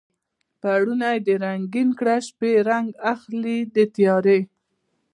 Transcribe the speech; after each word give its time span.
پوړونی 0.61 1.17
دې 1.25 1.35
رنګین 1.45 1.89
کړه 1.99 2.15
شپې 2.27 2.51
رنګ 2.69 2.87
اخلي 3.13 3.57
د 3.75 3.77
تیارې 3.95 4.39